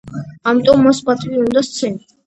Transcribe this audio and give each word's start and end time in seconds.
ამიტომ 0.51 0.81
მას 0.87 1.03
პატივი 1.11 1.41
უნდა 1.47 1.65
სცენ. 1.73 2.05